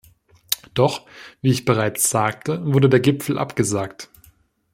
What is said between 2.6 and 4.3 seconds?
wurde der Gipfel abgesagt.